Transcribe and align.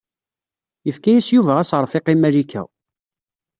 Yefka-yas 0.85 1.27
Yuba 1.35 1.53
aseṛfiq 1.57 2.05
i 2.13 2.15
Malika. 2.17 2.63